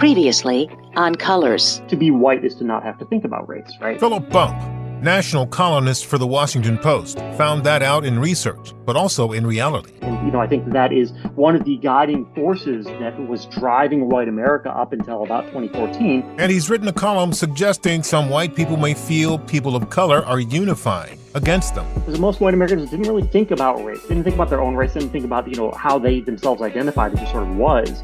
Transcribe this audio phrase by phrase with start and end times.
[0.00, 1.82] Previously on Colors.
[1.88, 4.00] To be white is to not have to think about race, right?
[4.00, 4.58] Philip Bump,
[5.02, 9.92] national columnist for the Washington Post, found that out in research, but also in reality.
[10.00, 14.08] And, you know, I think that is one of the guiding forces that was driving
[14.08, 16.36] white America up until about 2014.
[16.38, 20.40] And he's written a column suggesting some white people may feel people of color are
[20.40, 21.86] unifying against them.
[21.94, 24.94] Because most white Americans didn't really think about race, didn't think about their own race,
[24.94, 27.12] didn't think about, you know, how they themselves identified.
[27.12, 28.02] It just sort of was.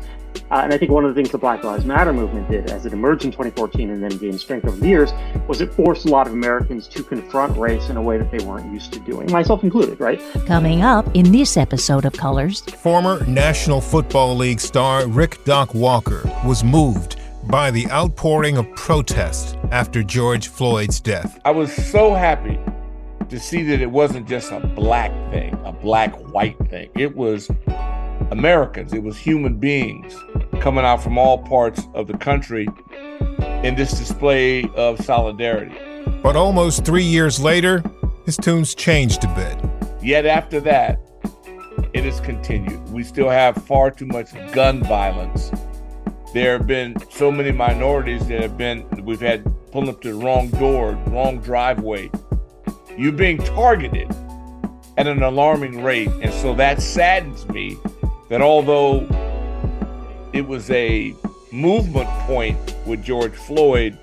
[0.51, 2.87] Uh, and I think one of the things the Black Lives Matter movement did as
[2.87, 5.13] it emerged in 2014 and then gained strength over the years
[5.49, 8.45] was it forced a lot of Americans to confront race in a way that they
[8.45, 10.21] weren't used to doing, myself included, right?
[10.47, 16.23] Coming up in this episode of Colors, former National Football League star Rick Doc Walker
[16.45, 21.41] was moved by the outpouring of protest after George Floyd's death.
[21.45, 22.59] I was so happy
[23.29, 26.91] to see that it wasn't just a black thing, a black white thing.
[26.95, 27.51] It was
[28.31, 30.17] Americans, it was human beings
[30.61, 32.69] coming out from all parts of the country
[33.63, 35.77] in this display of solidarity.
[36.23, 37.83] But almost three years later,
[38.25, 39.59] his tunes changed a bit.
[40.03, 41.01] Yet after that,
[41.93, 42.83] it has continued.
[42.91, 45.51] We still have far too much gun violence.
[46.35, 50.25] There have been so many minorities that have been, we've had pulling up to the
[50.25, 52.11] wrong door, wrong driveway.
[52.97, 54.11] You're being targeted
[54.97, 56.11] at an alarming rate.
[56.23, 57.77] And so that saddens me
[58.29, 59.07] that although
[60.33, 61.15] it was a
[61.53, 63.99] movement point with George Floyd,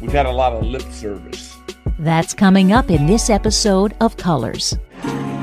[0.00, 1.56] we've had a lot of lip service.
[1.98, 4.76] That's coming up in this episode of Colors.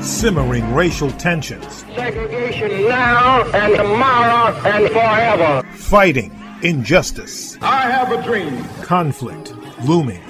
[0.00, 1.84] Simmering racial tensions.
[1.94, 5.66] Segregation now and tomorrow and forever.
[5.74, 7.56] Fighting injustice.
[7.62, 8.64] I have a dream.
[8.82, 10.22] Conflict looming.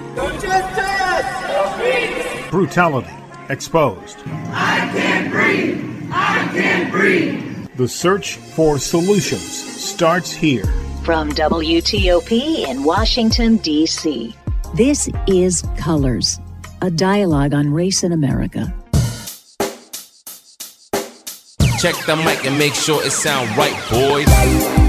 [2.51, 3.15] Brutality
[3.49, 4.19] exposed.
[4.27, 6.09] I can't breathe.
[6.13, 7.50] I can't breathe.
[7.77, 10.65] The search for solutions starts here.
[11.05, 14.35] From WTOP in Washington, D.C.,
[14.75, 16.41] this is Colors,
[16.83, 18.75] a dialogue on race in America.
[21.79, 24.80] Check the mic and make sure it sound right, boys.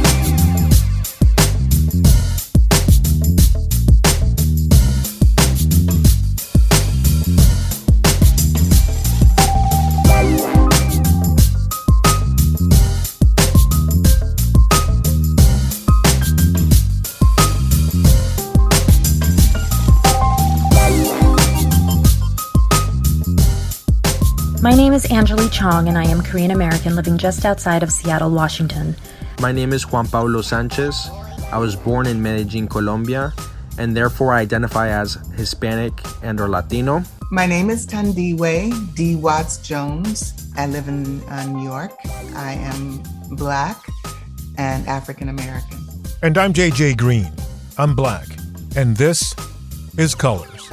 [24.91, 28.94] Name is Angeli Chong, and I am Korean American living just outside of Seattle, Washington.
[29.40, 31.09] My name is Juan Pablo Sanchez.
[31.50, 33.31] I was born in Medellin, Colombia,
[33.78, 35.94] and therefore I identify as Hispanic
[36.24, 37.03] and or Latino.
[37.31, 39.16] My name is Tandiwe D.
[39.16, 40.51] Watts Jones.
[40.57, 41.94] I live in uh, New York.
[42.35, 43.01] I am
[43.38, 43.88] black
[44.57, 45.80] and African American.
[46.22, 47.31] And I'm JJ Green.
[47.78, 48.28] I'm black.
[48.75, 49.34] And this
[49.97, 50.69] is Colors.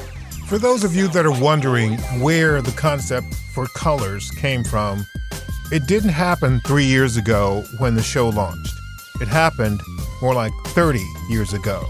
[0.47, 3.29] For those of you that are wondering where the concept
[3.59, 5.05] for colors came from,
[5.73, 8.73] it didn't happen three years ago when the show launched.
[9.21, 9.81] It happened
[10.23, 11.85] more like 30 years ago.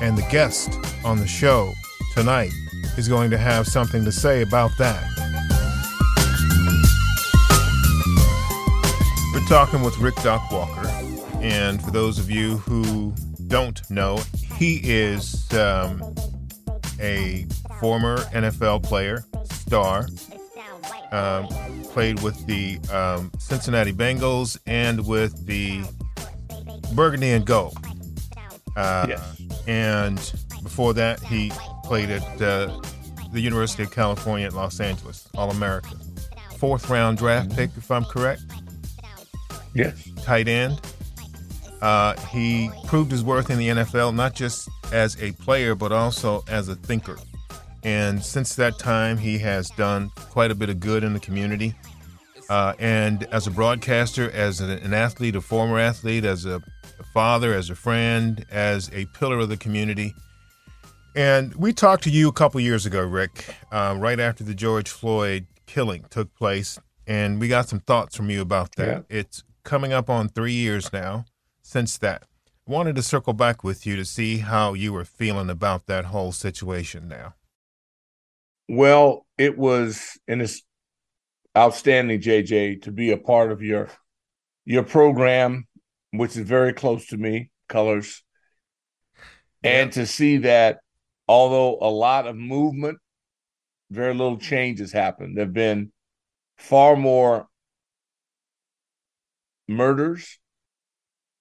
[0.00, 1.72] And the guest on the show
[2.14, 2.52] tonight
[2.96, 5.02] is going to have something to say about that.
[9.34, 10.86] We're talking with Rick Doc Walker.
[11.40, 13.12] And for those of you who
[13.48, 14.20] don't know,
[14.60, 16.14] he is um,
[17.00, 17.46] a
[17.80, 20.06] former NFL player, star,
[21.12, 21.48] um,
[21.84, 25.82] played with the um, Cincinnati Bengals and with the
[26.94, 27.76] Burgundy and Gold.
[28.76, 29.42] Uh, yes.
[29.66, 30.16] And
[30.62, 31.52] before that, he
[31.84, 32.80] played at uh,
[33.32, 35.90] the University of California at Los Angeles, All America.
[36.58, 38.42] Fourth round draft pick, if I'm correct.
[39.74, 40.08] Yes.
[40.22, 40.80] Tight end.
[41.80, 46.44] Uh, he proved his worth in the NFL, not just as a player, but also
[46.48, 47.16] as a thinker.
[47.82, 51.74] And since that time, he has done quite a bit of good in the community.
[52.50, 56.60] Uh, and as a broadcaster, as an, athlete, a former athlete, as a,
[56.98, 60.12] a, father, as a friend, as a pillar of the community.
[61.14, 64.90] And we talked to you a couple years ago, Rick, uh, right after the George
[64.90, 66.78] Floyd killing took place.
[67.06, 69.04] And we got some thoughts from you about that.
[69.08, 69.18] Yeah.
[69.18, 71.26] It's coming up on three years now
[71.62, 72.24] since that.
[72.66, 76.32] Wanted to circle back with you to see how you were feeling about that whole
[76.32, 77.34] situation now.
[78.72, 80.62] Well, it was and it's
[81.58, 83.88] outstanding, JJ, to be a part of your
[84.64, 85.66] your program,
[86.12, 88.22] which is very close to me, Colors,
[89.64, 89.70] yeah.
[89.70, 90.78] and to see that
[91.26, 92.98] although a lot of movement,
[93.90, 95.36] very little change has happened.
[95.36, 95.90] There've been
[96.56, 97.48] far more
[99.66, 100.38] murders,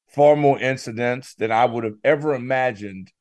[0.07, 3.11] far more incidents than I would have ever imagined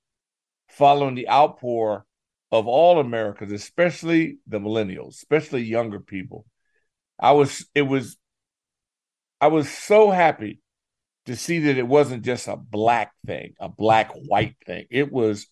[0.67, 2.07] following the outpour
[2.51, 6.47] of all Americans, especially the millennials, especially younger people.
[7.19, 8.17] I was, it was,
[9.41, 10.61] I was so happy
[11.27, 14.87] to see that it wasn't just a black thing, a black white thing.
[14.91, 15.47] It was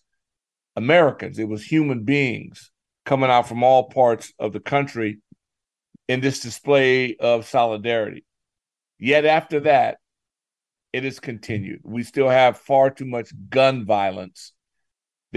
[0.75, 2.71] Americans, it was human beings
[3.05, 5.19] coming out from all parts of the country
[6.07, 8.25] in this display of solidarity.
[8.99, 9.97] Yet after that,
[10.93, 11.81] it has continued.
[11.83, 14.53] We still have far too much gun violence.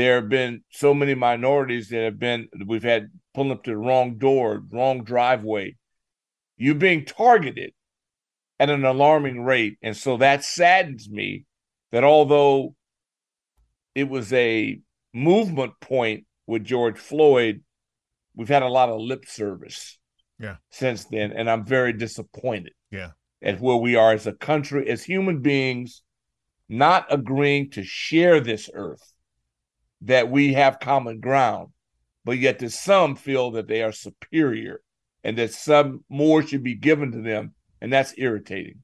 [0.01, 3.77] There have been so many minorities that have been, we've had pulling up to the
[3.77, 5.77] wrong door, wrong driveway.
[6.57, 7.73] You're being targeted
[8.59, 9.79] at an alarming rate.
[9.83, 11.45] And so that saddens me
[11.93, 12.75] that although
[13.95, 14.81] it was a
[15.13, 17.63] movement point with George Floyd,
[18.35, 19.99] we've had a lot of lip service
[20.39, 20.57] yeah.
[20.71, 21.33] since then.
[21.33, 22.73] And I'm very disappointed.
[22.91, 23.11] Yeah
[23.43, 26.03] at where we are as a country, as human beings,
[26.69, 29.13] not agreeing to share this earth,
[30.03, 31.69] that we have common ground,
[32.25, 34.81] but yet that some feel that they are superior
[35.23, 37.55] and that some more should be given to them.
[37.81, 38.83] And that's irritating.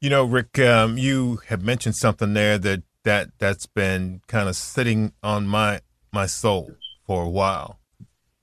[0.00, 4.56] You know, Rick, um, you have mentioned something there that, that that's been kind of
[4.56, 5.80] sitting on my
[6.12, 6.72] my soul
[7.06, 7.78] for a while.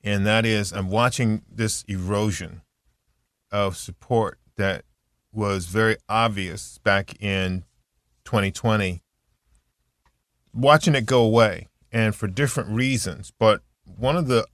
[0.04, 2.62] And that is I'm watching this erosion
[3.52, 4.84] of support that
[5.32, 7.64] was very obvious back in
[8.26, 9.02] 2020.
[10.54, 13.32] Watching it go away, and for different reasons.
[13.38, 14.46] But one of the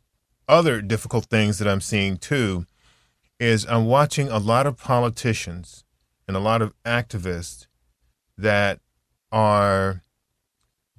[0.47, 2.65] other difficult things that I'm seeing too
[3.39, 5.83] is I'm watching a lot of politicians
[6.27, 7.67] and a lot of activists
[8.37, 8.79] that
[9.31, 10.03] are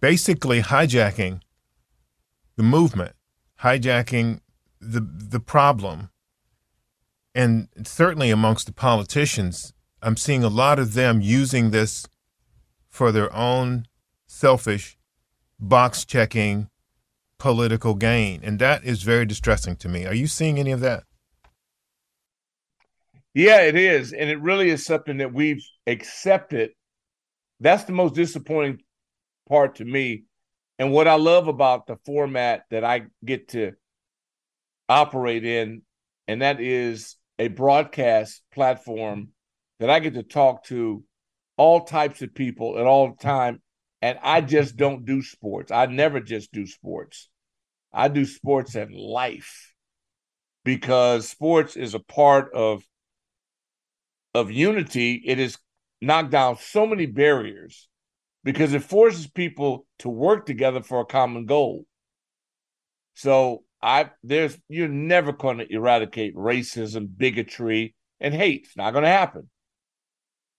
[0.00, 1.40] basically hijacking
[2.56, 3.14] the movement,
[3.60, 4.40] hijacking
[4.80, 6.10] the the problem
[7.36, 12.06] and certainly amongst the politicians, I'm seeing a lot of them using this
[12.88, 13.84] for their own
[14.36, 14.98] selfish
[15.58, 16.68] box checking
[17.38, 18.40] political gain.
[18.42, 20.06] And that is very distressing to me.
[20.06, 21.04] Are you seeing any of that?
[23.34, 24.12] Yeah, it is.
[24.12, 26.70] And it really is something that we've accepted.
[27.60, 28.80] That's the most disappointing
[29.48, 30.24] part to me.
[30.78, 33.72] And what I love about the format that I get to
[34.88, 35.82] operate in,
[36.28, 39.28] and that is a broadcast platform
[39.80, 41.04] that I get to talk to
[41.56, 43.60] all types of people at all time.
[44.02, 45.72] And I just don't do sports.
[45.72, 47.28] I never just do sports.
[47.92, 49.74] I do sports and life
[50.64, 52.82] because sports is a part of
[54.34, 55.22] of unity.
[55.24, 55.56] It has
[56.00, 57.88] knocked down so many barriers
[58.44, 61.84] because it forces people to work together for a common goal.
[63.14, 68.66] So I there's you're never going to eradicate racism, bigotry, and hate.
[68.66, 69.50] It's not going to happen.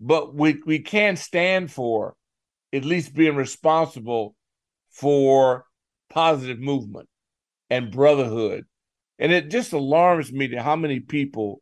[0.02, 2.17] But we we can stand for
[2.74, 4.36] at least being responsible
[4.92, 5.66] for
[6.10, 7.08] positive movement
[7.70, 8.66] and brotherhood.
[9.20, 11.62] And it just alarms me to how many people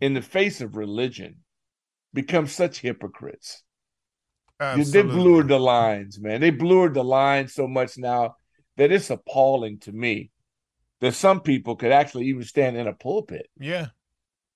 [0.00, 1.36] in the face of religion
[2.12, 3.62] become such hypocrites.
[4.60, 5.02] Absolutely.
[5.02, 6.40] They blurred the lines, man.
[6.40, 8.36] They blurred the lines so much now
[8.76, 10.30] that it's appalling to me
[11.00, 13.48] that some people could actually even stand in a pulpit.
[13.58, 13.88] Yeah.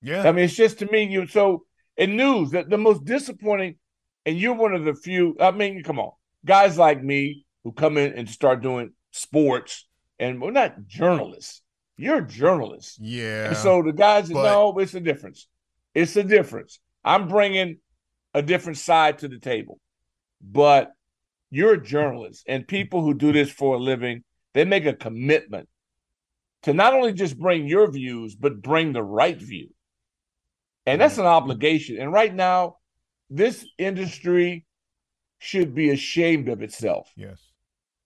[0.00, 0.28] Yeah.
[0.28, 1.64] I mean, it's just to me, you so
[1.96, 3.76] in news that the most disappointing,
[4.26, 6.12] and you're one of the few, I mean, come on,
[6.44, 9.86] guys like me who come in and start doing sports,
[10.18, 11.62] and we're not journalists.
[11.96, 12.98] You're journalists.
[13.00, 13.48] Yeah.
[13.48, 14.42] And so the guys but...
[14.42, 15.48] know it's a difference.
[15.94, 16.78] It's a difference.
[17.04, 17.78] I'm bringing
[18.34, 19.80] a different side to the table,
[20.40, 20.92] but
[21.50, 24.22] you're a journalist, and people who do this for a living,
[24.54, 25.68] they make a commitment
[26.62, 29.68] to not only just bring your views, but bring the right view.
[30.86, 31.22] And that's mm-hmm.
[31.22, 31.98] an obligation.
[31.98, 32.76] And right now,
[33.30, 34.64] this industry
[35.38, 37.10] should be ashamed of itself.
[37.16, 37.38] Yes.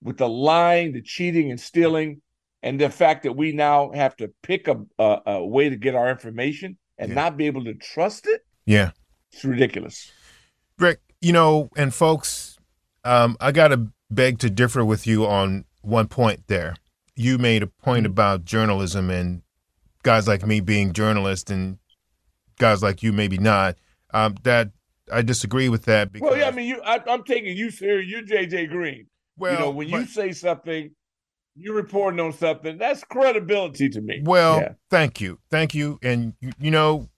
[0.03, 2.21] With the lying, the cheating, and stealing,
[2.63, 5.95] and the fact that we now have to pick a, a, a way to get
[5.95, 7.15] our information and yeah.
[7.15, 8.45] not be able to trust it.
[8.67, 8.91] Yeah.
[9.33, 10.11] It's ridiculous.
[10.79, 12.59] Rick, you know, and folks,
[13.05, 16.75] um, I got to beg to differ with you on one point there
[17.17, 18.13] you made a point mm-hmm.
[18.13, 19.43] about journalism and
[20.03, 21.79] guys like me being journalists and
[22.59, 23.77] guys like you maybe not.
[24.15, 24.71] Um, that
[25.13, 26.13] I disagree with that.
[26.13, 28.11] Because, well, yeah, I mean, you, I, am taking you serious.
[28.11, 29.07] You're JJ Green.
[29.37, 30.91] Well, you know, when but, you say something,
[31.55, 32.79] you're reporting on something.
[32.79, 34.23] That's credibility to me.
[34.25, 34.73] Well, yeah.
[34.91, 37.09] thank you, thank you, and you, you know,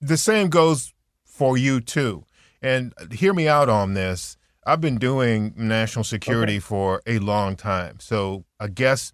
[0.00, 0.92] the same goes
[1.24, 2.24] for you too.
[2.62, 4.36] And uh, hear me out on this.
[4.66, 6.60] I've been doing national security okay.
[6.60, 8.00] for a long time.
[8.00, 9.12] So I guess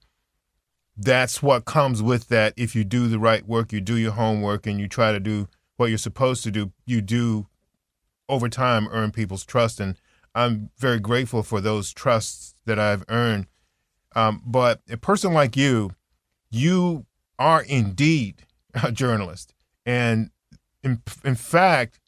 [0.97, 2.55] that's what comes with that.
[2.57, 5.49] If you do the right work, you do your homework, and you try to do
[5.81, 7.47] what you're supposed to do, you do
[8.29, 9.97] over time earn people's trust, and
[10.35, 13.47] I'm very grateful for those trusts that I've earned.
[14.15, 15.93] Um, but a person like you,
[16.51, 17.07] you
[17.39, 18.45] are indeed
[18.75, 19.55] a journalist,
[19.87, 20.31] and
[20.85, 21.99] in, in fact,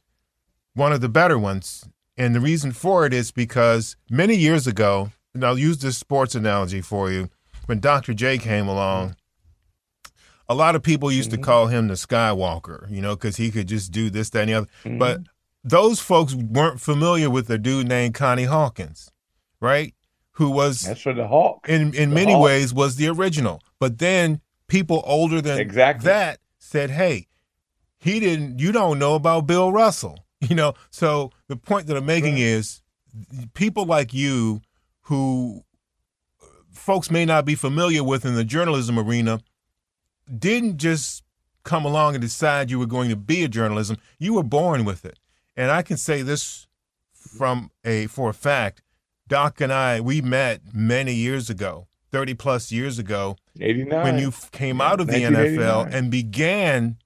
[0.75, 1.89] one of the better ones.
[2.19, 6.35] And the reason for it is because many years ago, and I'll use this sports
[6.35, 7.31] analogy for you,
[7.65, 8.13] when Dr.
[8.13, 9.17] J came along,
[10.53, 11.41] a lot of people used mm-hmm.
[11.41, 14.49] to call him the Skywalker, you know, because he could just do this, that, and
[14.51, 14.67] the other.
[14.85, 14.99] Mm-hmm.
[14.99, 15.21] But
[15.65, 19.11] those folks weren't familiar with a dude named Connie Hawkins,
[19.61, 19.95] right?
[20.33, 21.69] Who was that's for the Hawk.
[21.69, 22.45] In in the many Hawk.
[22.45, 23.61] ways was the original.
[23.79, 26.07] But then people older than exactly.
[26.07, 27.29] that said, "Hey,
[27.99, 28.59] he didn't.
[28.59, 30.19] You don't know about Bill Russell."
[30.49, 30.75] You know.
[30.91, 32.43] So the point that I'm making right.
[32.43, 32.83] is,
[33.55, 34.61] people like you,
[35.03, 35.63] who
[36.73, 39.39] folks may not be familiar with in the journalism arena,
[40.39, 41.23] didn't just
[41.65, 43.97] come along and decide you were going to be a journalism.
[44.19, 45.19] You were born with it.
[45.57, 46.67] And I can say this
[47.13, 48.83] from a for a fact.
[49.29, 54.03] Doc and I we met many years ago, 30 plus years ago, 89.
[54.03, 56.97] when you came out of the NFL and began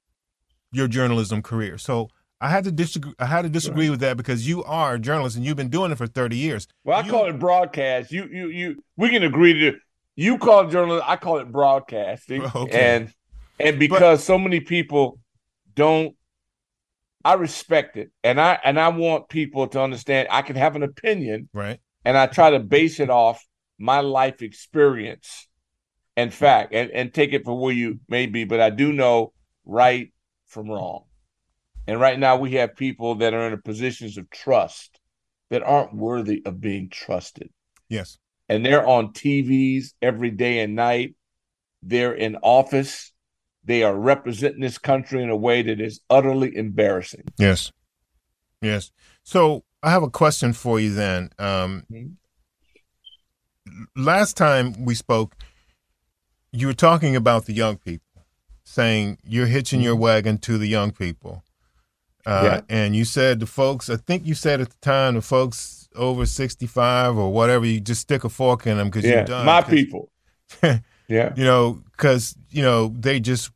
[0.73, 1.78] your journalism career.
[1.78, 3.14] So I had to disagree.
[3.18, 3.92] I had to disagree right.
[3.92, 6.68] with that because you are a journalist and you've been doing it for thirty years.
[6.85, 8.12] Well, I you, call it broadcast.
[8.12, 8.85] You, you, you.
[8.97, 9.78] We can agree to.
[10.16, 11.04] You call it journalism.
[11.06, 12.42] I call it broadcasting.
[12.54, 12.97] Okay.
[12.97, 13.14] And
[13.58, 15.18] and because but, so many people
[15.75, 16.14] don't,
[17.25, 20.28] I respect it, and I and I want people to understand.
[20.30, 21.80] I can have an opinion, right?
[22.04, 23.44] And I try to base it off
[23.78, 25.48] my life experience
[26.16, 28.44] and fact, and and take it for where you may be.
[28.44, 29.32] But I do know
[29.64, 30.12] right
[30.46, 31.04] from wrong.
[31.86, 34.98] And right now we have people that are in positions of trust
[35.50, 37.50] that aren't worthy of being trusted.
[37.88, 38.18] Yes.
[38.48, 41.14] And they're on TVs every day and night.
[41.82, 43.12] They're in office.
[43.66, 47.25] They are representing this country in a way that is utterly embarrassing.
[47.37, 47.73] Yes.
[48.62, 48.92] Yes.
[49.25, 51.30] So I have a question for you then.
[51.38, 52.12] Um, mm-hmm.
[54.00, 55.37] Last time we spoke,
[56.52, 58.25] you were talking about the young people
[58.62, 60.02] saying you're hitching your mm-hmm.
[60.02, 61.42] wagon to the young people.
[62.25, 62.61] Uh, yeah.
[62.68, 66.25] And you said the folks, I think you said at the time, the folks over
[66.25, 69.46] 65 or whatever, you just stick a fork in them because yeah, you're done.
[69.46, 70.11] My people.
[71.08, 71.32] yeah.
[71.36, 73.50] You know, because, you know, they just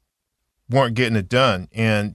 [0.68, 1.68] weren't getting it done.
[1.72, 2.14] And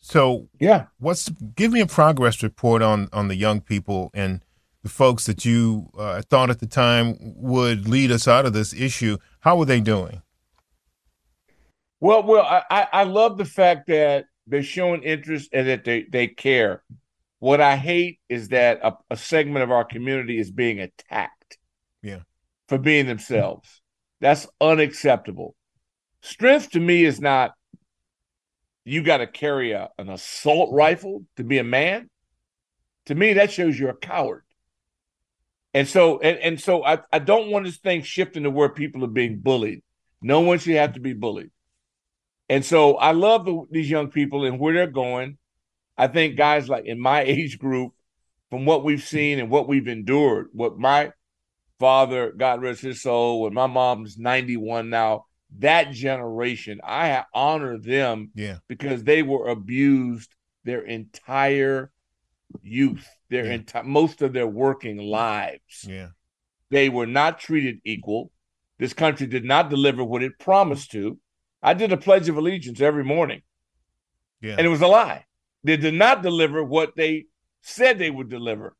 [0.00, 4.42] so, yeah, what's give me a progress report on on the young people and
[4.82, 8.72] the folks that you uh, thought at the time would lead us out of this
[8.72, 9.18] issue.
[9.40, 10.22] How were they doing?
[12.00, 16.28] Well, well, I, I love the fact that they're showing interest and that they, they
[16.28, 16.82] care.
[17.40, 21.58] What I hate is that a, a segment of our community is being attacked.
[22.02, 22.20] Yeah.
[22.68, 23.79] For being themselves.
[24.20, 25.54] That's unacceptable.
[26.20, 27.52] Strength to me is not
[28.84, 32.08] you got to carry a, an assault rifle to be a man.
[33.06, 34.42] To me, that shows you're a coward.
[35.72, 39.04] And so, and, and so I, I don't want this thing shifting to where people
[39.04, 39.82] are being bullied.
[40.20, 41.50] No one should have to be bullied.
[42.48, 45.38] And so I love the, these young people and where they're going.
[45.96, 47.92] I think guys like in my age group,
[48.50, 51.12] from what we've seen and what we've endured, what my
[51.80, 55.24] father, God rest his soul, when my mom's 91 now,
[55.58, 58.58] that generation, I honor them yeah.
[58.68, 60.32] because they were abused
[60.64, 61.90] their entire
[62.62, 63.54] youth, their yeah.
[63.54, 65.84] entire most of their working lives.
[65.88, 66.08] Yeah.
[66.70, 68.30] They were not treated equal.
[68.78, 71.18] This country did not deliver what it promised to.
[71.62, 73.42] I did a Pledge of Allegiance every morning.
[74.40, 74.54] Yeah.
[74.56, 75.24] And it was a lie.
[75.64, 77.26] They did not deliver what they
[77.62, 78.76] said they would deliver.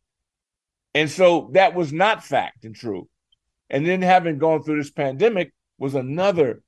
[0.95, 3.09] And so that was not fact and true.
[3.69, 6.63] And then having gone through this pandemic was another,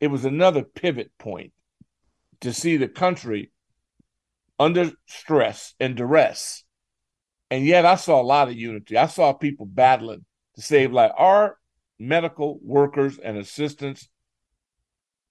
[0.00, 1.52] it was another pivot point
[2.40, 3.50] to see the country
[4.58, 6.62] under stress and duress.
[7.50, 8.96] And yet I saw a lot of unity.
[8.96, 11.58] I saw people battling to save like our
[11.98, 14.08] medical workers and assistants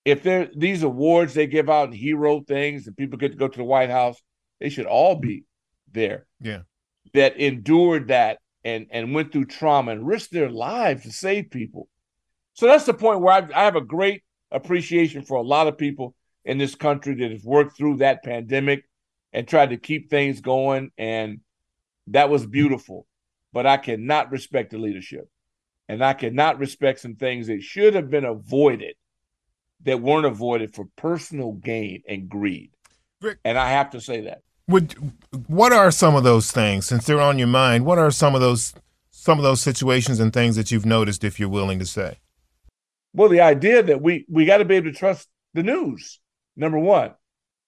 [0.06, 3.48] if they're these awards they give out and hero things and people get to go
[3.48, 4.22] to the White House,
[4.60, 5.46] they should all be
[5.92, 6.26] there.
[6.40, 6.62] Yeah.
[7.14, 11.88] That endured that and and went through trauma and risked their lives to save people.
[12.54, 15.78] So that's the point where I, I have a great appreciation for a lot of
[15.78, 16.16] people
[16.46, 18.84] in this country that have worked through that pandemic
[19.34, 20.92] and tried to keep things going.
[20.98, 21.40] And
[22.08, 23.08] that was beautiful.
[23.54, 25.30] But I cannot respect the leadership.
[25.88, 28.96] And I cannot respect some things that should have been avoided
[29.84, 32.72] that weren't avoided for personal gain and greed.
[33.22, 34.42] Rick, and I have to say that.
[34.72, 34.96] Would
[35.48, 37.86] what are some of those things since they're on your mind?
[37.86, 38.74] What are some of those
[39.12, 42.20] some of those situations and things that you've noticed if you're willing to say?
[43.14, 46.20] Well, the idea that we we got to be able to trust the news.
[46.56, 47.14] Number 1.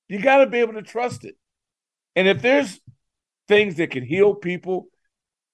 [0.10, 1.36] You got to be able to trust it.
[2.15, 2.79] And if there's
[3.48, 4.88] things that can heal people.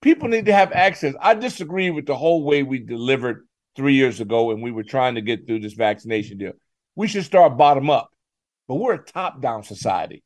[0.01, 1.13] People need to have access.
[1.19, 5.15] I disagree with the whole way we delivered three years ago and we were trying
[5.15, 6.53] to get through this vaccination deal.
[6.95, 8.09] We should start bottom up,
[8.67, 10.23] but we're a top down society.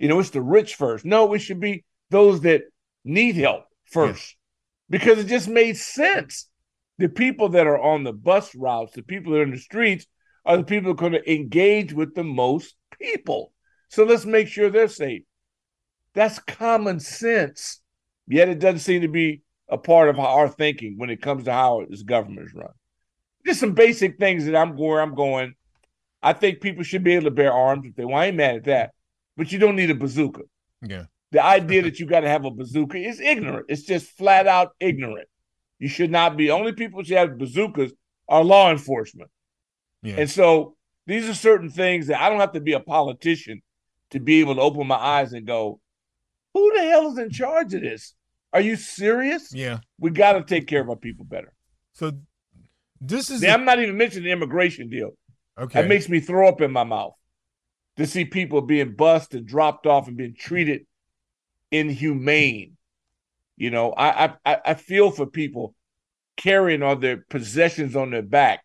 [0.00, 1.04] You know, it's the rich first.
[1.04, 2.62] No, it should be those that
[3.04, 4.34] need help first
[4.88, 6.48] because it just made sense.
[6.98, 10.06] The people that are on the bus routes, the people that are in the streets,
[10.46, 13.52] are the people that are going to engage with the most people.
[13.88, 15.22] So let's make sure they're safe.
[16.14, 17.80] That's common sense.
[18.26, 21.52] Yet it doesn't seem to be a part of our thinking when it comes to
[21.52, 22.72] how this government is run.
[23.46, 25.54] Just some basic things that I'm where I'm going.
[26.22, 28.22] I think people should be able to bear arms if they want.
[28.22, 28.92] I ain't mad at that,
[29.36, 30.42] but you don't need a bazooka.
[30.82, 31.04] Yeah.
[31.32, 33.66] The idea that you got to have a bazooka is ignorant.
[33.68, 35.28] It's just flat out ignorant.
[35.78, 36.50] You should not be.
[36.50, 37.92] Only people who have bazookas
[38.28, 39.30] are law enforcement.
[40.02, 40.16] Yeah.
[40.18, 43.62] And so these are certain things that I don't have to be a politician
[44.10, 45.80] to be able to open my eyes and go,
[46.52, 48.14] who the hell is in charge of this?
[48.52, 49.54] Are you serious?
[49.54, 49.78] Yeah.
[49.98, 51.52] We got to take care of our people better.
[51.92, 52.12] So
[53.00, 53.40] this is.
[53.40, 55.10] See, I'm not even mentioning the immigration deal.
[55.58, 55.80] Okay.
[55.80, 57.14] That makes me throw up in my mouth
[58.00, 60.86] to see people being bussed and dropped off and being treated
[61.70, 62.78] inhumane.
[63.58, 65.74] You know, I I I feel for people
[66.38, 68.64] carrying all their possessions on their back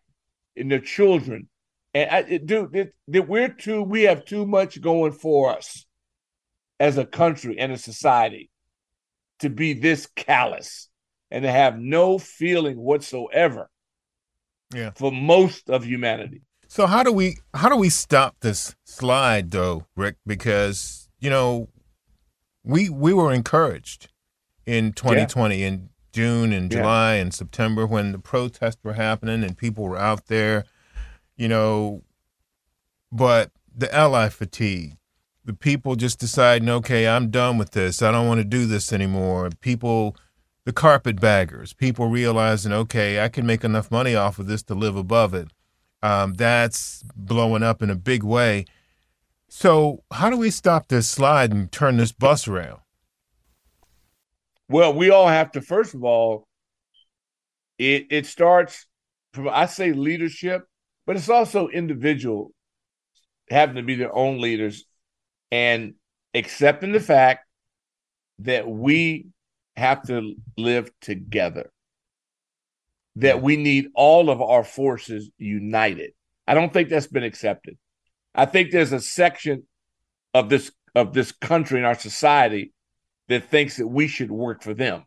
[0.56, 1.50] and their children.
[1.92, 5.84] And I, it, dude, that we're too we have too much going for us
[6.80, 8.48] as a country and a society
[9.40, 10.88] to be this callous
[11.30, 13.68] and to have no feeling whatsoever
[14.74, 14.92] yeah.
[14.96, 16.40] for most of humanity.
[16.68, 20.16] So how do we how do we stop this slide though, Rick?
[20.26, 21.68] Because you know,
[22.64, 24.08] we we were encouraged
[24.66, 25.66] in 2020 yeah.
[25.66, 27.22] in June and July yeah.
[27.22, 30.64] and September when the protests were happening and people were out there,
[31.36, 32.02] you know,
[33.12, 34.96] but the ally fatigue,
[35.44, 38.02] the people just deciding, okay, I'm done with this.
[38.02, 39.50] I don't want to do this anymore.
[39.60, 40.16] People,
[40.64, 44.96] the carpetbaggers, people realizing, okay, I can make enough money off of this to live
[44.96, 45.48] above it.
[46.06, 48.66] Um, that's blowing up in a big way.
[49.48, 52.78] So, how do we stop this slide and turn this bus around?
[54.68, 56.46] Well, we all have to, first of all,
[57.76, 58.86] it, it starts
[59.32, 60.62] from, I say leadership,
[61.06, 62.52] but it's also individual
[63.50, 64.84] having to be their own leaders
[65.50, 65.94] and
[66.34, 67.46] accepting the fact
[68.40, 69.26] that we
[69.76, 71.72] have to live together,
[73.16, 76.12] that we need all of our forces united.
[76.46, 77.76] I don't think that's been accepted.
[78.34, 79.64] I think there's a section
[80.34, 82.72] of this of this country and our society
[83.28, 85.04] that thinks that we should work for them,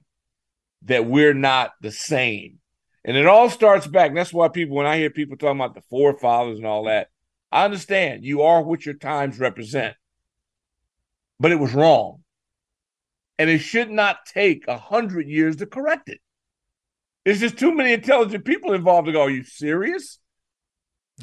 [0.83, 2.59] that we're not the same.
[3.03, 4.13] And it all starts back.
[4.13, 7.07] that's why people, when I hear people talking about the forefathers and all that,
[7.51, 9.95] I understand you are what your times represent
[11.39, 12.23] but it was wrong.
[13.37, 16.19] And it should not take a hundred years to correct it.
[17.25, 20.19] There's just too many intelligent people involved to go, Are you serious?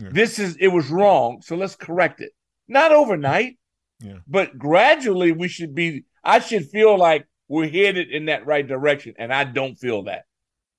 [0.00, 0.10] Yeah.
[0.12, 2.32] This is it was wrong, so let's correct it.
[2.68, 3.58] Not overnight,
[4.00, 4.18] yeah.
[4.26, 9.14] but gradually we should be I should feel like we're headed in that right direction.
[9.18, 10.24] And I don't feel that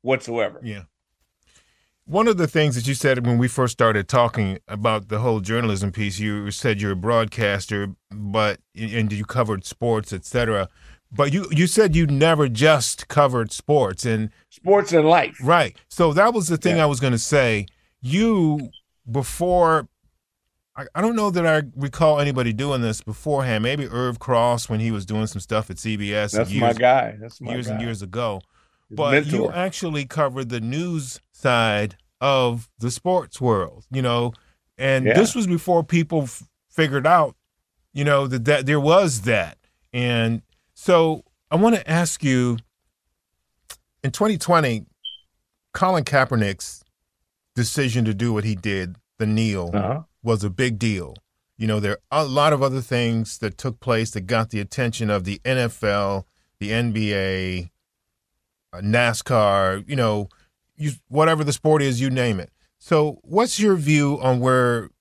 [0.02, 0.60] whatsoever.
[0.64, 0.84] Yeah.
[2.06, 5.42] One of the things that you said when we first started talking about the whole
[5.42, 10.70] journalism piece, you said you're a broadcaster, but and you covered sports, etc.
[11.12, 15.76] But you you said you never just covered sports and sports and life, right?
[15.88, 16.84] So that was the thing yeah.
[16.84, 17.66] I was going to say.
[18.02, 18.70] You
[19.10, 19.88] before,
[20.76, 23.64] I, I don't know that I recall anybody doing this beforehand.
[23.64, 26.34] Maybe Irv Cross when he was doing some stuff at CBS.
[26.34, 27.16] That's years, my guy.
[27.20, 27.74] That's my years guy.
[27.74, 28.42] and years ago.
[28.92, 29.36] But mentor.
[29.36, 34.34] you actually covered the news side of the sports world, you know,
[34.78, 35.14] and yeah.
[35.14, 37.36] this was before people f- figured out,
[37.94, 39.58] you know, that, that there was that.
[39.94, 40.42] And
[40.80, 42.60] so I want to ask you
[44.04, 44.86] in 2020,
[45.74, 46.84] Colin Kaepernick's
[47.56, 50.02] decision to do what he did, the kneel, uh-huh.
[50.22, 51.16] was a big deal.
[51.58, 54.60] You know, there are a lot of other things that took place that got the
[54.60, 56.26] attention of the NFL,
[56.60, 57.72] the NBA,
[58.72, 60.30] uh, NASCAR, you know,
[60.76, 62.52] you, whatever the sport is, you name it.
[62.78, 64.92] So, what's your view on where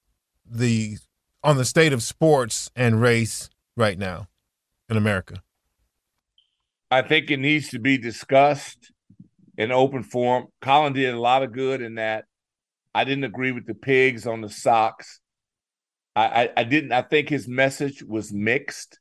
[0.51, 0.97] the
[1.45, 4.29] on the state of sports and race right now
[4.89, 5.43] in America?
[6.91, 8.93] I think it needs to be discussed
[9.59, 10.47] in open forum.
[10.61, 12.25] Colin did a lot of good in that.
[12.95, 15.21] I didn't agree with the pigs on the socks.
[16.15, 16.93] I, I, I didn't.
[16.93, 18.99] I think his message was mixed.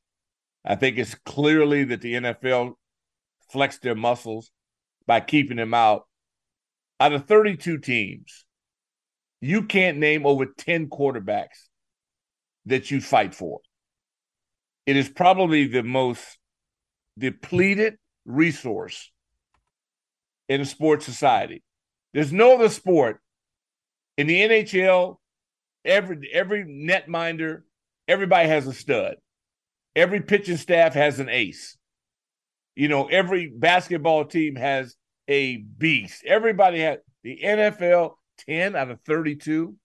[0.65, 2.73] I think it's clearly that the NFL
[3.51, 4.51] flexed their muscles
[5.05, 6.07] by keeping him out
[6.99, 8.45] out of 32 teams,
[9.41, 11.67] you can't name over 10 quarterbacks
[12.65, 13.59] that you fight for.
[14.85, 16.37] It is probably the most
[17.17, 19.11] depleted resource
[20.49, 21.63] in a sports society.
[22.13, 23.19] There's no other sport
[24.17, 25.17] in the NHL.
[25.83, 27.61] Every every netminder,
[28.07, 29.15] everybody has a stud.
[29.95, 31.77] Every pitching staff has an ace.
[32.75, 34.95] You know, every basketball team has
[35.27, 36.23] a beast.
[36.25, 38.15] Everybody has the NFL
[38.47, 39.75] 10 out of 32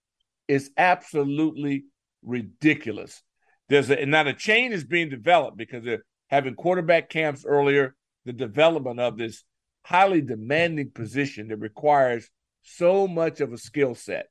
[0.47, 1.85] is absolutely
[2.23, 3.23] ridiculous.
[3.69, 7.93] There's a now the chain is being developed because they're having quarterback camps earlier,
[8.25, 9.43] the development of this
[9.83, 12.29] highly demanding position that requires
[12.63, 14.27] so much of a skill set.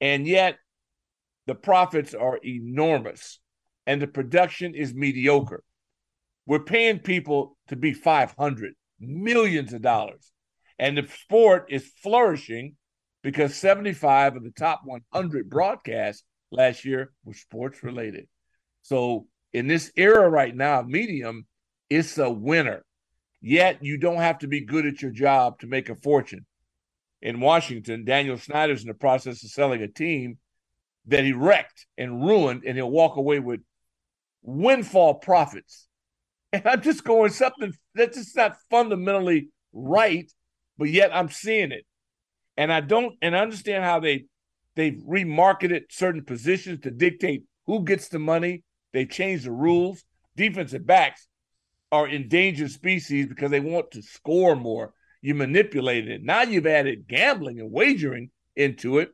[0.00, 0.56] And yet
[1.46, 3.38] the profits are enormous
[3.86, 5.62] and the production is mediocre.
[6.46, 10.32] We're paying people to be 500 millions of dollars.
[10.78, 12.76] And the sport is flourishing
[13.22, 18.28] because 75 of the top 100 broadcasts last year were sports related.
[18.82, 19.26] So
[19.58, 21.44] in this era right now, medium,
[21.90, 22.84] it's a winner.
[23.40, 26.46] Yet you don't have to be good at your job to make a fortune.
[27.20, 30.38] In Washington, Daniel Snyder's in the process of selling a team
[31.06, 33.60] that he wrecked and ruined, and he'll walk away with
[34.42, 35.88] windfall profits.
[36.52, 40.32] And I'm just going something that's just not fundamentally right,
[40.78, 41.84] but yet I'm seeing it.
[42.56, 44.26] And I don't and I understand how they
[44.76, 48.62] they've remarketed certain positions to dictate who gets the money.
[48.92, 50.04] They changed the rules.
[50.36, 51.26] Defensive backs
[51.90, 54.92] are endangered species because they want to score more.
[55.20, 56.22] You manipulated it.
[56.22, 59.10] Now you've added gambling and wagering into it.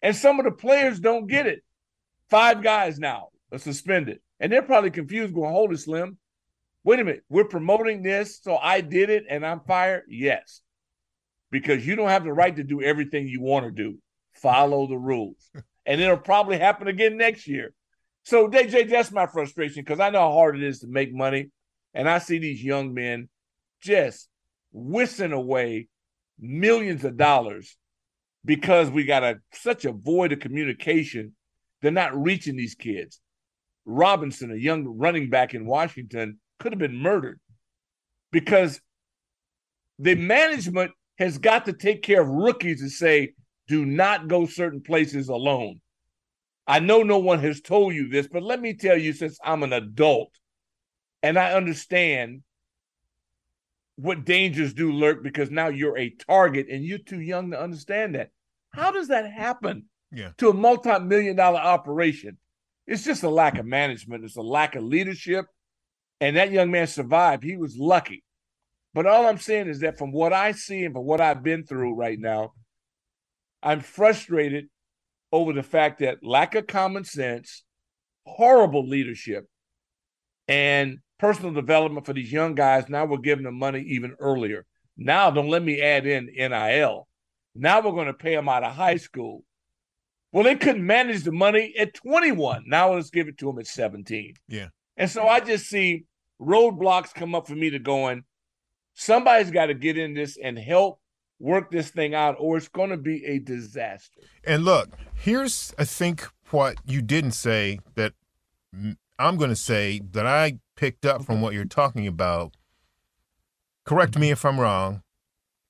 [0.00, 1.62] And some of the players don't get it.
[2.30, 4.20] Five guys now are suspended.
[4.40, 6.18] And they're probably confused, going, hold it, Slim.
[6.84, 7.22] Wait a minute.
[7.28, 10.04] We're promoting this, so I did it and I'm fired?
[10.08, 10.62] Yes.
[11.50, 13.98] Because you don't have the right to do everything you want to do.
[14.32, 15.50] Follow the rules.
[15.86, 17.72] and it'll probably happen again next year.
[18.24, 21.50] So, DJ, that's my frustration because I know how hard it is to make money.
[21.94, 23.28] And I see these young men
[23.82, 24.28] just
[24.72, 25.88] whistling away
[26.38, 27.76] millions of dollars
[28.44, 31.34] because we got a such a void of communication.
[31.80, 33.20] They're not reaching these kids.
[33.84, 37.40] Robinson, a young running back in Washington, could have been murdered
[38.30, 38.80] because
[39.98, 43.34] the management has got to take care of rookies and say,
[43.68, 45.80] do not go certain places alone.
[46.66, 49.62] I know no one has told you this, but let me tell you, since I'm
[49.62, 50.30] an adult
[51.22, 52.42] and I understand
[53.96, 58.14] what dangers do lurk because now you're a target and you're too young to understand
[58.14, 58.30] that.
[58.70, 60.30] How does that happen yeah.
[60.38, 62.38] to a multi million dollar operation?
[62.86, 65.46] It's just a lack of management, it's a lack of leadership.
[66.20, 67.42] And that young man survived.
[67.42, 68.22] He was lucky.
[68.94, 71.64] But all I'm saying is that from what I see and from what I've been
[71.64, 72.52] through right now,
[73.62, 74.68] I'm frustrated
[75.32, 77.64] over the fact that lack of common sense,
[78.26, 79.48] horrible leadership,
[80.46, 82.88] and personal development for these young guys.
[82.88, 84.66] Now we're giving them money even earlier.
[84.96, 87.08] Now, don't let me add in NIL.
[87.54, 89.44] Now we're going to pay them out of high school.
[90.32, 92.64] Well, they couldn't manage the money at 21.
[92.66, 94.34] Now let's give it to them at 17.
[94.48, 94.68] Yeah.
[94.96, 96.04] And so I just see
[96.40, 98.24] roadblocks come up for me to going,
[98.94, 101.00] somebody's got to get in this and help
[101.42, 104.22] work this thing out, or it's going to be a disaster.
[104.44, 108.14] And look, here's, I think, what you didn't say that
[109.18, 112.54] I'm going to say that I picked up from what you're talking about.
[113.84, 114.32] Correct me mm-hmm.
[114.32, 115.02] if I'm wrong.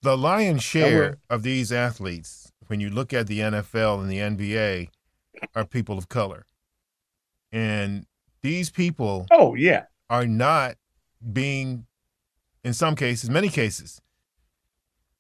[0.03, 4.89] The lion's share of these athletes, when you look at the NFL and the NBA,
[5.55, 6.45] are people of color.
[7.53, 8.07] And
[8.43, 10.75] these people oh yeah are not
[11.33, 11.87] being
[12.65, 14.01] in some cases many cases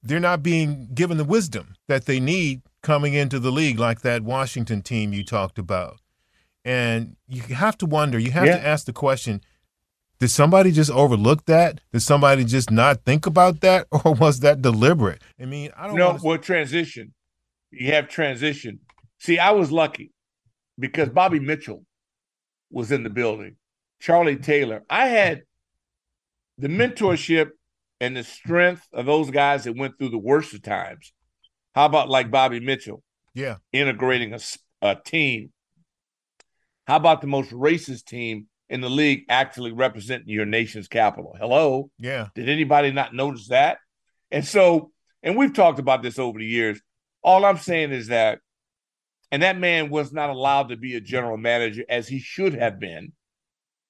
[0.02, 4.22] they're not being given the wisdom that they need coming into the league like that
[4.22, 6.00] Washington team you talked about.
[6.64, 8.58] And you have to wonder you have yeah.
[8.58, 9.40] to ask the question
[10.18, 11.80] did somebody just overlook that?
[11.92, 13.88] Did somebody just not think about that?
[14.04, 15.20] Or was that deliberate?
[15.40, 17.12] I mean i don't know well transition.
[17.70, 18.80] You have transition.
[19.18, 20.12] See i was lucky
[20.78, 21.84] because bobby mitchell
[22.70, 23.56] was in the building,
[24.00, 24.82] Charlie Taylor.
[24.88, 25.42] I had
[26.58, 27.50] the mentorship
[28.02, 31.12] and the strength of those guys that went through the worst of times.
[31.72, 33.00] How about like Bobby Mitchell?
[33.32, 33.58] Yeah.
[33.72, 34.40] Integrating a,
[34.82, 35.52] a team.
[36.84, 41.36] How about the most racist team in the league actually representing your nation's capital?
[41.38, 41.90] Hello.
[41.96, 42.26] Yeah.
[42.34, 43.78] Did anybody not notice that?
[44.32, 44.90] And so,
[45.22, 46.82] and we've talked about this over the years.
[47.22, 48.40] All I'm saying is that
[49.30, 52.80] and that man was not allowed to be a general manager as he should have
[52.80, 53.12] been.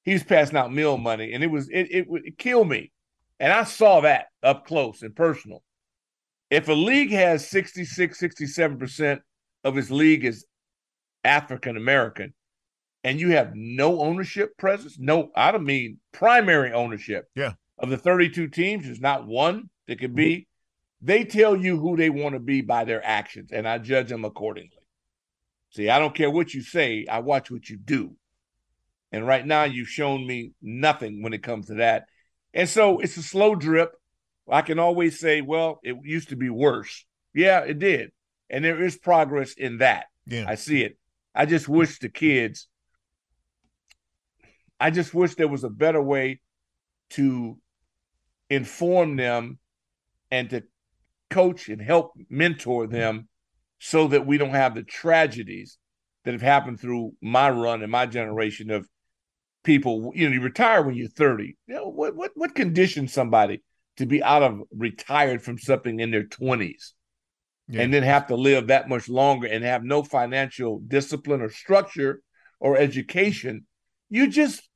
[0.04, 2.91] He's passing out meal money, and it was it, it it killed me.
[3.42, 5.64] And I saw that up close and personal.
[6.48, 9.18] If a league has 66, 67%
[9.64, 10.46] of its league is
[11.24, 12.34] African American,
[13.02, 17.24] and you have no ownership presence, no, I don't mean primary ownership.
[17.34, 17.54] Yeah.
[17.78, 20.36] Of the 32 teams, there's not one that could be.
[20.36, 21.06] Mm-hmm.
[21.06, 24.24] They tell you who they want to be by their actions, and I judge them
[24.24, 24.70] accordingly.
[25.70, 28.14] See, I don't care what you say, I watch what you do.
[29.10, 32.04] And right now, you've shown me nothing when it comes to that.
[32.54, 33.92] And so it's a slow drip.
[34.50, 37.06] I can always say, well, it used to be worse.
[37.34, 38.10] Yeah, it did.
[38.50, 40.06] And there is progress in that.
[40.26, 40.44] Yeah.
[40.46, 40.98] I see it.
[41.34, 42.68] I just wish the kids,
[44.78, 46.40] I just wish there was a better way
[47.10, 47.56] to
[48.50, 49.58] inform them
[50.30, 50.64] and to
[51.30, 53.28] coach and help mentor them
[53.78, 55.78] so that we don't have the tragedies
[56.24, 58.88] that have happened through my run and my generation of
[59.64, 60.12] people.
[60.14, 61.56] You know, you retire when you're 30.
[61.66, 63.62] You know, what what what conditions somebody
[63.98, 66.92] to be out of retired from something in their 20s
[67.68, 67.82] Yeah.
[67.82, 72.22] and then have to live that much longer and have no financial discipline or structure
[72.58, 73.66] or education.
[74.08, 74.68] You just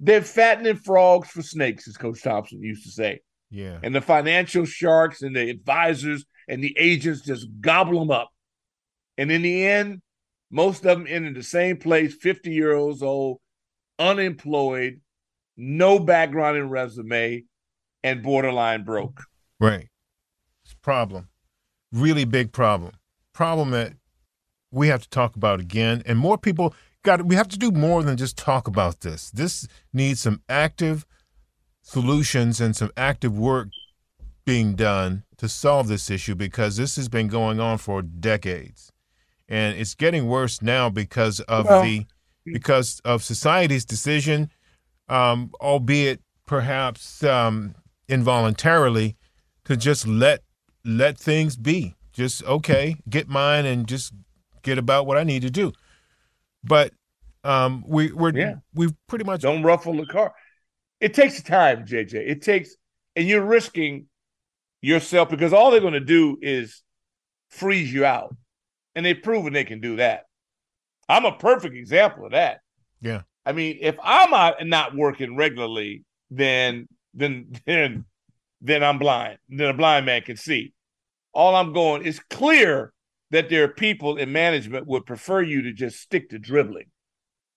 [0.00, 3.20] they're fattening frogs for snakes, as Coach Thompson used to say.
[3.50, 3.78] Yeah.
[3.82, 8.30] And the financial sharks and the advisors and the agents just gobble them up.
[9.16, 10.02] And in the end,
[10.50, 13.40] most of them end in the same place 50 years old,
[14.02, 15.00] unemployed,
[15.56, 17.44] no background in resume,
[18.02, 19.22] and borderline broke.
[19.60, 19.88] Right.
[20.64, 21.28] It's a problem.
[21.92, 22.92] Really big problem.
[23.32, 23.94] Problem that
[24.70, 26.02] we have to talk about again.
[26.04, 29.30] And more people got we have to do more than just talk about this.
[29.30, 31.06] This needs some active
[31.82, 33.68] solutions and some active work
[34.44, 38.90] being done to solve this issue because this has been going on for decades.
[39.48, 42.06] And it's getting worse now because of Well- the
[42.44, 44.50] because of society's decision,
[45.08, 47.74] um, albeit perhaps um,
[48.08, 49.16] involuntarily,
[49.64, 50.42] to just let
[50.84, 51.94] let things be.
[52.12, 54.12] Just okay, get mine and just
[54.62, 55.72] get about what I need to do.
[56.64, 56.92] But
[57.44, 58.56] um, we we're Yeah.
[58.74, 60.32] we've pretty much Don't ruffle the car.
[61.00, 62.14] It takes time, JJ.
[62.14, 62.76] It takes,
[63.16, 64.06] and you're risking
[64.80, 66.82] yourself because all they're going to do is
[67.50, 68.34] freeze you out.
[68.94, 70.24] And they've proven they can do that.
[71.08, 72.60] I'm a perfect example of that.
[73.00, 78.04] yeah I mean, if I'm out not working regularly, then then then
[78.60, 79.38] then I'm blind.
[79.48, 80.72] Then a blind man can see.
[81.32, 82.92] All I'm going is clear
[83.30, 86.90] that there are people in management would prefer you to just stick to dribbling.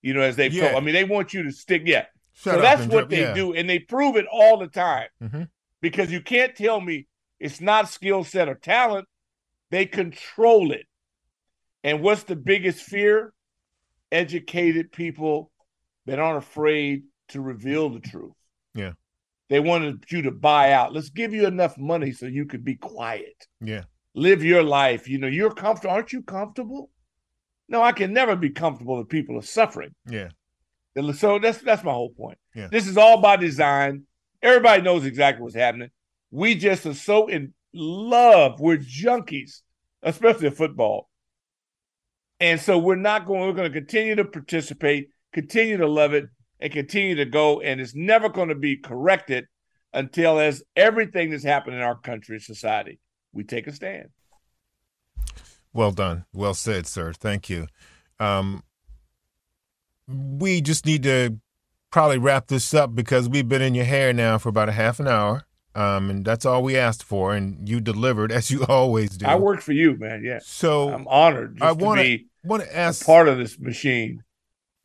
[0.02, 0.70] You know, as they've Yeah.
[0.72, 0.82] told.
[0.82, 1.84] I mean, they want you to stick.
[1.86, 2.06] Yeah.
[2.34, 3.34] Shut so that's what drib- they yeah.
[3.34, 5.08] do, and they prove it all the time.
[5.22, 5.50] Mhm.
[5.82, 7.08] Because you can't tell me
[7.40, 9.08] it's not skill set or talent.
[9.72, 10.86] They control it.
[11.86, 13.32] And what's the biggest fear?
[14.12, 15.52] Educated people
[16.08, 18.34] that aren't afraid to reveal the truth.
[18.74, 18.94] Yeah.
[19.50, 20.94] They wanted you to buy out.
[20.94, 23.48] Let's give you enough money so you could be quiet.
[23.62, 23.84] yeah
[24.16, 25.08] Live your life.
[25.08, 25.94] You know, you're comfortable.
[25.94, 26.90] Aren't you comfortable?
[27.70, 29.94] No, I can never be comfortable if people are suffering.
[30.10, 30.30] yeah
[31.14, 32.40] So that's that's my whole point.
[32.56, 32.70] Yeah.
[32.72, 34.04] This is all by design.
[34.42, 35.90] Everybody knows exactly what's happening.
[36.32, 38.60] We just are so in love.
[38.60, 39.62] We're junkies,
[40.02, 41.10] especially football.
[42.46, 46.26] And so we're not going, we're going to continue to participate, continue to love it,
[46.60, 47.60] and continue to go.
[47.60, 49.48] And it's never going to be corrected
[49.96, 53.00] until as everything that's happened in our country and society,
[53.34, 54.10] we take a stand.
[55.74, 56.26] Well done.
[56.34, 57.14] Well said, sir.
[57.14, 57.66] Thank you.
[58.20, 58.62] Um,
[60.08, 61.40] we just need to
[61.90, 65.00] probably wrap this up because we've been in your hair now for about a half
[65.00, 65.48] an hour.
[65.74, 69.26] Um, and that's all we asked for, and you delivered as you always do.
[69.26, 70.24] I work for you, man.
[70.24, 70.40] Yeah.
[70.44, 73.06] So I'm honored just I want to be want to ask.
[73.06, 74.24] part of this machine.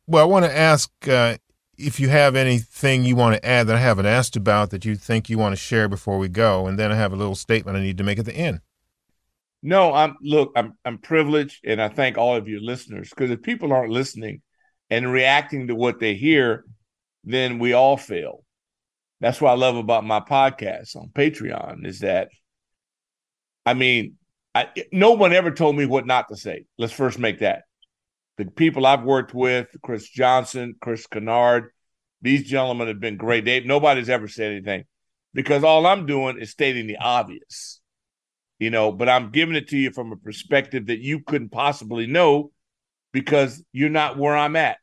[0.07, 1.37] Well, I want to ask uh,
[1.77, 4.95] if you have anything you want to add that I haven't asked about that you
[4.95, 7.77] think you want to share before we go, and then I have a little statement
[7.77, 8.61] I need to make at the end.
[9.63, 13.43] No, I'm look, I'm I'm privileged and I thank all of your listeners because if
[13.43, 14.41] people aren't listening
[14.89, 16.65] and reacting to what they hear,
[17.23, 18.43] then we all fail.
[19.19, 22.29] That's what I love about my podcast on Patreon is that
[23.65, 24.17] I mean,
[24.53, 26.65] I no one ever told me what not to say.
[26.77, 27.63] Let's first make that.
[28.37, 31.71] The people I've worked with, Chris Johnson, Chris Kennard,
[32.21, 33.45] these gentlemen have been great.
[33.45, 34.85] They nobody's ever said anything
[35.33, 37.81] because all I'm doing is stating the obvious
[38.61, 42.05] you know, but I'm giving it to you from a perspective that you couldn't possibly
[42.05, 42.51] know
[43.11, 44.77] because you're not where I'm at.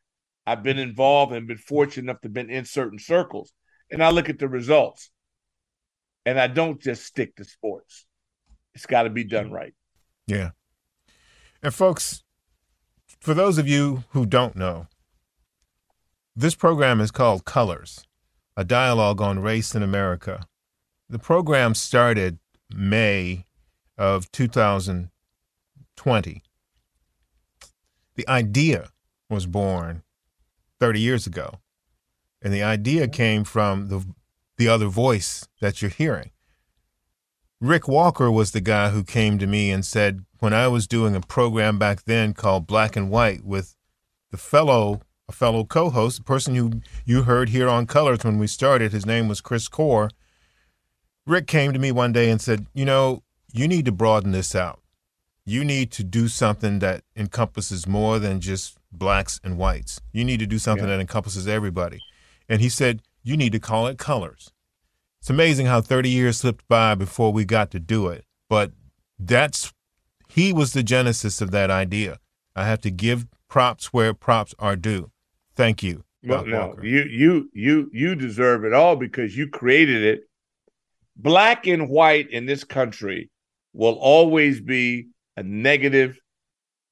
[0.45, 3.53] I've been involved and been fortunate enough to been in certain circles.
[3.89, 5.11] And I look at the results.
[6.27, 8.05] And I don't just stick to sports.
[8.79, 9.55] It's got to be done mm-hmm.
[9.55, 9.75] right.
[10.29, 10.51] Yeah.
[11.65, 12.23] And folks,
[13.19, 14.87] for those of you who don't know,
[16.37, 18.07] this program is called Colors,
[18.57, 20.47] a dialogue on race in America.
[21.09, 22.39] The program started
[22.73, 23.47] May
[23.97, 26.43] of 2020.
[28.15, 28.91] The idea
[29.29, 30.05] was born
[30.79, 31.59] 30 years ago.
[32.41, 34.07] And the idea came from the
[34.57, 36.31] the other voice that you're hearing.
[37.61, 41.17] Rick Walker was the guy who came to me and said, when I was doing
[41.17, 43.75] a program back then called Black and White with
[44.31, 48.47] the fellow, a fellow co-host, the person who you heard here on Colors when we
[48.47, 50.11] started, his name was Chris Core.
[51.27, 54.55] Rick came to me one day and said, you know, you need to broaden this
[54.55, 54.81] out.
[55.45, 60.01] You need to do something that encompasses more than just blacks and whites.
[60.13, 60.97] You need to do something yeah.
[60.97, 61.99] that encompasses everybody.
[62.49, 64.53] And he said, you need to call it colors.
[65.21, 68.25] It's amazing how 30 years slipped by before we got to do it.
[68.49, 68.73] But
[69.19, 69.73] that's,
[70.29, 72.19] he was the genesis of that idea.
[72.55, 75.11] I have to give props where props are due.
[75.55, 76.05] Thank you.
[76.25, 80.23] Well, no, you you you you deserve it all because you created it.
[81.17, 83.31] Black and white in this country
[83.73, 86.19] will always be a negative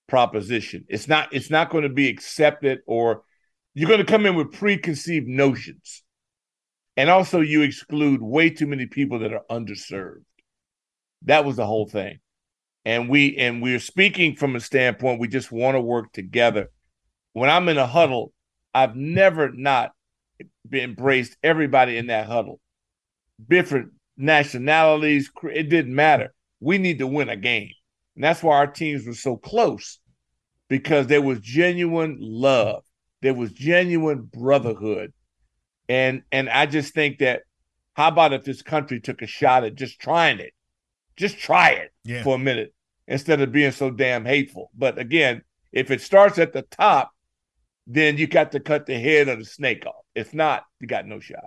[0.09, 0.85] proposition.
[0.89, 3.23] It's not it's not going to be accepted or
[3.75, 6.03] you're going to come in with preconceived notions.
[6.97, 10.25] And also you exclude way too many people that are underserved.
[11.23, 12.19] That was the whole thing.
[12.85, 16.71] And we and we're speaking from a standpoint we just want to work together.
[17.33, 18.33] When I'm in a huddle,
[18.73, 19.93] I've never not
[20.73, 22.61] embraced everybody in that huddle.
[23.49, 26.33] Different nationalities, it didn't matter.
[26.61, 27.71] We need to win a game.
[28.15, 29.99] And that's why our teams were so close
[30.69, 32.83] because there was genuine love,
[33.23, 35.13] there was genuine brotherhood.
[35.89, 37.43] And and I just think that
[37.95, 40.53] how about if this country took a shot at just trying it?
[41.17, 42.23] Just try it yeah.
[42.23, 42.75] for a minute
[43.09, 44.71] instead of being so damn hateful.
[44.77, 47.13] But again, if it starts at the top,
[47.87, 50.05] then you got to cut the head of the snake off.
[50.15, 51.47] If not, you got no shot.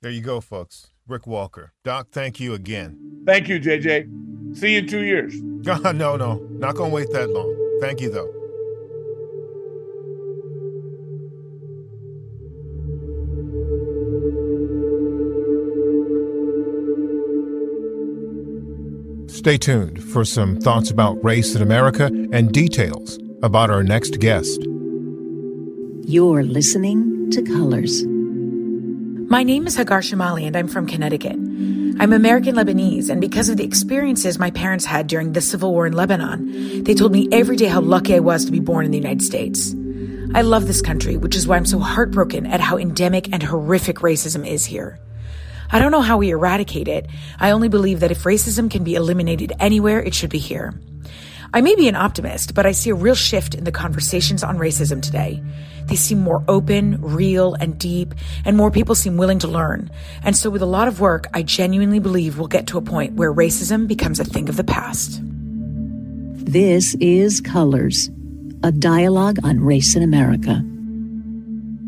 [0.00, 0.88] There you go, folks.
[1.06, 1.72] Rick Walker.
[1.84, 3.22] Doc, thank you again.
[3.26, 4.56] Thank you, JJ.
[4.56, 5.34] See you in two years.
[5.42, 6.46] no, no.
[6.50, 7.78] Not going to wait that long.
[7.80, 8.39] Thank you, though.
[19.40, 24.60] Stay tuned for some thoughts about race in America and details about our next guest.
[26.02, 28.04] You're listening to Colors.
[29.30, 31.36] My name is Hagar Shamali, and I'm from Connecticut.
[31.36, 35.86] I'm American Lebanese, and because of the experiences my parents had during the civil war
[35.86, 38.90] in Lebanon, they told me every day how lucky I was to be born in
[38.90, 39.74] the United States.
[40.34, 44.00] I love this country, which is why I'm so heartbroken at how endemic and horrific
[44.00, 44.98] racism is here.
[45.72, 47.06] I don't know how we eradicate it.
[47.38, 50.74] I only believe that if racism can be eliminated anywhere, it should be here.
[51.52, 54.58] I may be an optimist, but I see a real shift in the conversations on
[54.58, 55.42] racism today.
[55.86, 59.90] They seem more open, real, and deep, and more people seem willing to learn.
[60.22, 63.14] And so, with a lot of work, I genuinely believe we'll get to a point
[63.14, 65.20] where racism becomes a thing of the past.
[65.22, 68.08] This is Colors,
[68.62, 70.64] a dialogue on race in America.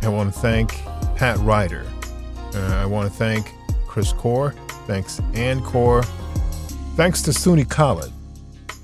[0.01, 0.81] I want to thank
[1.15, 1.85] Pat Ryder.
[2.53, 3.53] Uh, I want to thank
[3.87, 4.53] Chris Core.
[4.87, 6.03] Thanks, Ann Core.
[6.95, 8.11] Thanks to Suni Khalid.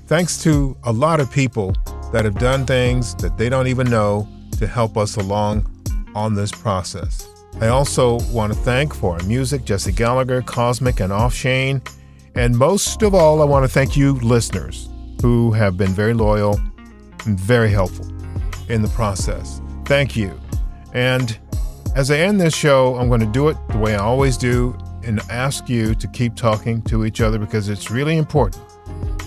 [0.06, 1.74] Thanks to a lot of people
[2.12, 4.26] that have done things that they don't even know
[4.58, 5.70] to help us along
[6.14, 7.28] on this process.
[7.60, 11.82] I also want to thank for our music Jesse Gallagher, Cosmic, and Off Offshane.
[12.38, 14.88] And most of all, I want to thank you, listeners,
[15.20, 16.60] who have been very loyal
[17.26, 18.06] and very helpful
[18.68, 19.60] in the process.
[19.86, 20.38] Thank you.
[20.94, 21.36] And
[21.96, 24.78] as I end this show, I'm going to do it the way I always do
[25.02, 28.62] and ask you to keep talking to each other because it's really important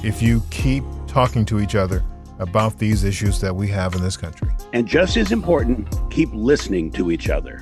[0.06, 2.06] if you keep talking to each other
[2.40, 4.50] about these issues that we have in this country.
[4.72, 7.62] And just as important, keep listening to each other.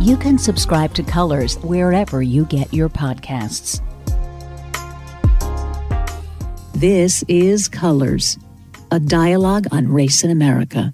[0.00, 3.80] You can subscribe to Colors wherever you get your podcasts.
[6.74, 8.38] This is Colors,
[8.90, 10.92] a dialogue on race in America.